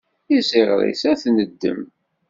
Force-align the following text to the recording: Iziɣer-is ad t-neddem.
Iziɣer-is 0.37 1.01
ad 1.11 1.17
t-neddem. 1.21 1.81